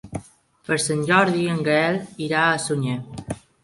[0.69, 3.01] Per Sant Jordi en Gaël irà a Sunyer.